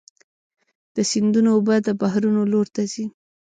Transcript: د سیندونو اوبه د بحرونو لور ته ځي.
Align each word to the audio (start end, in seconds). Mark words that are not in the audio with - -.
د 0.95 0.97
سیندونو 1.11 1.49
اوبه 1.55 1.75
د 1.81 1.87
بحرونو 2.01 2.41
لور 2.51 2.67
ته 2.75 2.81
ځي. 2.91 3.05